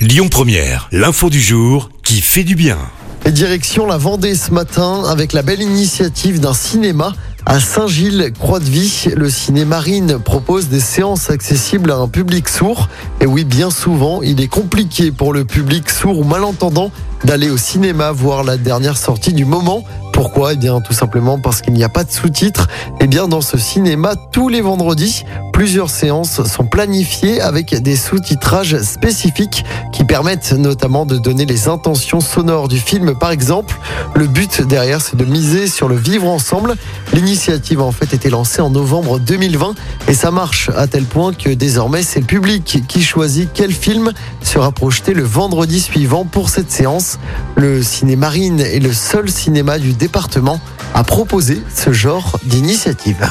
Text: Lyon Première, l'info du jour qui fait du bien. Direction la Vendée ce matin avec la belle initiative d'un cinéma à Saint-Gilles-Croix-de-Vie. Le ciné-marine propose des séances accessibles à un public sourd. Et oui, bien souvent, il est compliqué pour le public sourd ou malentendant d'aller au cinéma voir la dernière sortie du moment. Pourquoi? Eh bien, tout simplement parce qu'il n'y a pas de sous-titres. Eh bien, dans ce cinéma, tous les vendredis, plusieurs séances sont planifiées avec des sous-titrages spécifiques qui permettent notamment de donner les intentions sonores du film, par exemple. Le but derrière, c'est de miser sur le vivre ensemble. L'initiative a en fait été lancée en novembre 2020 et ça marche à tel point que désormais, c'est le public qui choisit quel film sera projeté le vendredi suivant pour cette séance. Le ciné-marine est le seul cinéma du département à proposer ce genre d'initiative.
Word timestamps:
Lyon 0.00 0.28
Première, 0.30 0.88
l'info 0.92 1.28
du 1.28 1.42
jour 1.42 1.90
qui 2.02 2.22
fait 2.22 2.42
du 2.42 2.54
bien. 2.54 2.78
Direction 3.26 3.84
la 3.84 3.98
Vendée 3.98 4.34
ce 4.34 4.50
matin 4.50 5.02
avec 5.06 5.34
la 5.34 5.42
belle 5.42 5.60
initiative 5.60 6.40
d'un 6.40 6.54
cinéma 6.54 7.12
à 7.44 7.60
Saint-Gilles-Croix-de-Vie. 7.60 9.10
Le 9.14 9.28
ciné-marine 9.28 10.18
propose 10.18 10.68
des 10.68 10.80
séances 10.80 11.28
accessibles 11.28 11.90
à 11.90 11.96
un 11.96 12.08
public 12.08 12.48
sourd. 12.48 12.88
Et 13.20 13.26
oui, 13.26 13.44
bien 13.44 13.70
souvent, 13.70 14.22
il 14.22 14.40
est 14.40 14.48
compliqué 14.48 15.12
pour 15.12 15.34
le 15.34 15.44
public 15.44 15.90
sourd 15.90 16.18
ou 16.18 16.24
malentendant 16.24 16.90
d'aller 17.24 17.50
au 17.50 17.58
cinéma 17.58 18.10
voir 18.10 18.42
la 18.42 18.56
dernière 18.56 18.96
sortie 18.96 19.34
du 19.34 19.44
moment. 19.44 19.84
Pourquoi? 20.14 20.54
Eh 20.54 20.56
bien, 20.56 20.80
tout 20.80 20.94
simplement 20.94 21.38
parce 21.38 21.60
qu'il 21.60 21.74
n'y 21.74 21.84
a 21.84 21.90
pas 21.90 22.04
de 22.04 22.10
sous-titres. 22.10 22.68
Eh 23.00 23.06
bien, 23.06 23.28
dans 23.28 23.42
ce 23.42 23.58
cinéma, 23.58 24.14
tous 24.32 24.48
les 24.48 24.62
vendredis, 24.62 25.24
plusieurs 25.60 25.90
séances 25.90 26.42
sont 26.44 26.64
planifiées 26.64 27.42
avec 27.42 27.82
des 27.82 27.94
sous-titrages 27.94 28.80
spécifiques 28.80 29.62
qui 29.92 30.04
permettent 30.04 30.52
notamment 30.52 31.04
de 31.04 31.18
donner 31.18 31.44
les 31.44 31.68
intentions 31.68 32.20
sonores 32.20 32.66
du 32.66 32.78
film, 32.78 33.14
par 33.14 33.30
exemple. 33.30 33.78
Le 34.14 34.26
but 34.26 34.62
derrière, 34.62 35.02
c'est 35.02 35.16
de 35.16 35.24
miser 35.26 35.66
sur 35.66 35.86
le 35.86 35.96
vivre 35.96 36.28
ensemble. 36.28 36.76
L'initiative 37.12 37.80
a 37.80 37.84
en 37.84 37.92
fait 37.92 38.14
été 38.14 38.30
lancée 38.30 38.62
en 38.62 38.70
novembre 38.70 39.18
2020 39.20 39.74
et 40.08 40.14
ça 40.14 40.30
marche 40.30 40.70
à 40.74 40.86
tel 40.86 41.04
point 41.04 41.34
que 41.34 41.50
désormais, 41.50 42.04
c'est 42.04 42.20
le 42.20 42.26
public 42.26 42.82
qui 42.88 43.02
choisit 43.02 43.50
quel 43.52 43.72
film 43.72 44.12
sera 44.42 44.72
projeté 44.72 45.12
le 45.12 45.24
vendredi 45.24 45.82
suivant 45.82 46.24
pour 46.24 46.48
cette 46.48 46.70
séance. 46.70 47.18
Le 47.56 47.82
ciné-marine 47.82 48.60
est 48.60 48.80
le 48.80 48.94
seul 48.94 49.30
cinéma 49.30 49.78
du 49.78 49.92
département 49.92 50.58
à 50.94 51.04
proposer 51.04 51.60
ce 51.74 51.92
genre 51.92 52.38
d'initiative. 52.44 53.30